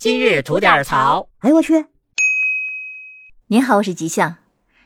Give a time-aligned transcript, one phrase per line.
[0.00, 1.28] 今日吐点槽。
[1.40, 1.84] 哎呦我去！
[3.48, 4.36] 您好，我是吉祥。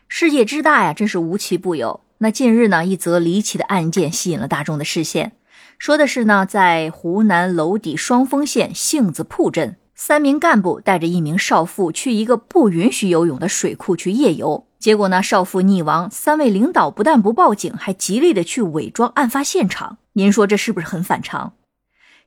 [0.08, 2.00] 世界之大呀，真是无奇不有。
[2.18, 5.36] 那近日呢，一则离奇的案件吸引了大众的视线。
[5.78, 16.10] 说的是呢，在湖南娄底双峰县杏子铺镇，三名干部带着一名少妇去一个不允许游泳的水库去夜游，结果呢，少妇溺亡。
[16.10, 19.98] 三位领导不但不报警，还极力的去伪装案发现场。
[20.14, 21.52] 您说这是不是很反常？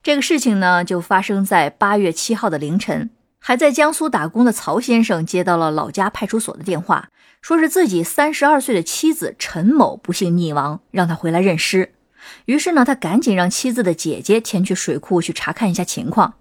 [0.04, 3.09] 这个事情呢，就发生在八月七号的凌晨。
[3.40, 7.09] 还在江苏打工的曹先生接到了老家派出所的电话，
[7.41, 11.94] 说是自己三十二岁的妻子陈某不幸溺亡，让他回来认尸。
[12.45, 16.34] 于是呢，他赶紧让妻子的姐姐前去水库去查看一下情况。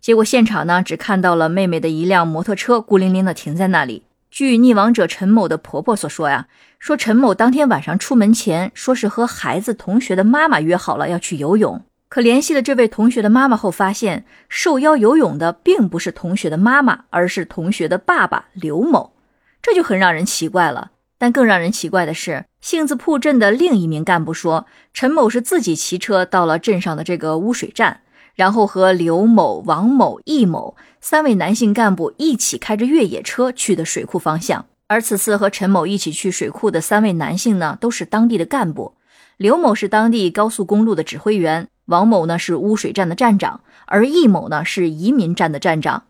[0.00, 4.04] 结果现场呢，只看到了妹妹的一辆摩托车孤零零的停在那里。
[4.30, 6.46] 据溺亡者陈某的婆婆所说呀，
[6.78, 11.84] 说陈某当天晚上出门前，说是和孩子同学的妈妈约好了要去游泳。
[12.14, 19.14] 可联系了这位同学的妈妈后，发现受邀游泳的并不是同学的妈妈，而是同学的爸爸刘某，
[19.60, 20.92] 这就很让人奇怪了。
[21.18, 28.02] 但更让人奇怪的是，杏子铺镇的另一名干部说，陈某是自己骑车到了镇上的这个污水站，
[28.36, 34.66] 然后和刘某、王某、易某三位男性干部一起开着越野车去的水库方向。
[34.86, 38.94] 而此次和陈某一起去水库的三位男性呢，都是当地的干部。
[39.36, 46.04] 刘某是当地高速公路的指挥员，王某呢是污水站的站长，而易某呢是移民站的站长。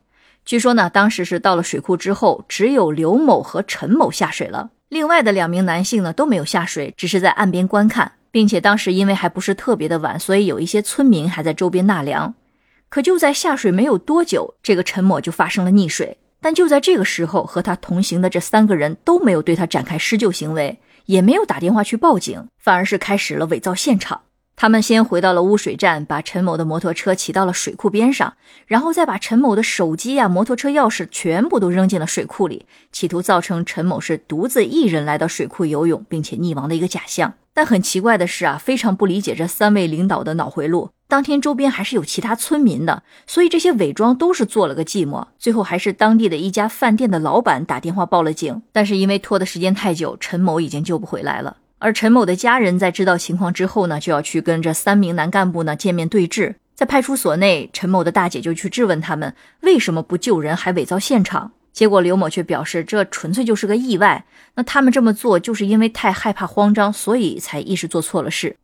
[0.44, 12.34] 据说呢，当时是到了水库之后，只有刘某和陈某下水了，另外的两名男性呢都没有下水，只是在岸边观看，并且当时因为还不是特别的晚，所以有一些村民还在周边纳凉。
[12.88, 16.18] 可就在下水没有多久，这个陈某就发生了溺水。
[16.40, 20.78] 但就在这个时候，和他同行的这三个人都没有对他展开施救行为。
[21.06, 24.22] 也没有打电话去报警，反而是开始了伪造现场。
[24.64, 28.32] 他们先回到了污水站，把陈某的摩托车骑到了水库边上，
[28.66, 37.34] 然后再把陈某的手机呀、摩托车钥匙全部都扔进了水库里，企图造成陈某是独自一人来到水库游泳并且溺亡的一个假象。
[37.52, 40.88] 但很奇怪的是啊，非常不理解这三位领导的脑回路。
[41.06, 45.26] 当天周边还是有其他村民的，所以这些伪装都是做了个寂寞。
[45.38, 51.58] 最后还是当地的一家饭店的老板打电话报了警，但是因为拖的时间太久，陈某已经救不回来了。
[51.84, 56.54] 而陈某的家人在知道情况之后呢，就要去跟这三名男干部呢见面对质。
[56.74, 61.52] 在派出所内，陈某的大姐就去质问他们为什么不救人，还伪造现场。
[61.74, 64.24] 结果刘某却表示，这纯粹就是个意外。
[64.54, 68.56] 那他们这么做就是因为太害怕慌张，所以才一时做错了事。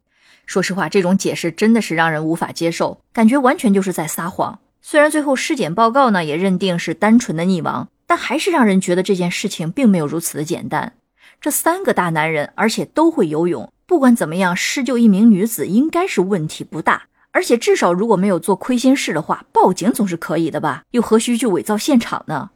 [0.47, 4.58] 说实话，这种解释真的是让人无法接受，感觉完全就是在撒谎。
[4.81, 10.94] 虽然最后尸检报告呢也认定是单纯的溺亡，但还是让人觉得这件事情并没有如此的简单。
[11.40, 17.04] 这三个大男人，而且都会游泳，不管怎么样，施救一名女子应该是问题不大。
[17.32, 20.82] 而且至少如果没有做亏心事的话，报警总是可以的吧？
[20.90, 22.50] 又何须去伪造现场呢？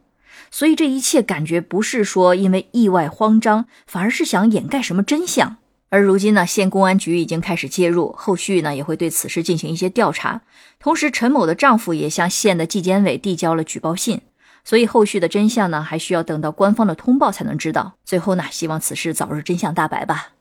[0.51, 5.57] 所以这一切感觉不是说因为意外慌张，反而是想掩盖什么真相。
[5.89, 10.41] 而如今呢，县公安局已经开始介入，后续呢也会对此事进行一些调查。
[10.77, 14.21] 同时，陈某的丈夫也向县的纪检委递交了举报信。
[14.65, 17.93] 所以，后续的真相呢，还需要等到官方的通报才能知道。
[18.03, 20.33] 最后呢，希望此事早日真相大白吧。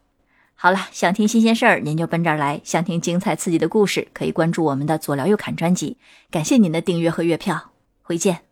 [0.57, 5.99] 好了，想听新鲜事儿，您就奔这儿来；想听精彩刺激的故事，可以关注我们的左聊右侃专辑。
[6.31, 8.44] 感谢您的订阅和月票，回见。